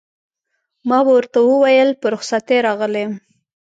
[0.89, 3.13] ما ورته وویل: په رخصتۍ راغلی یم.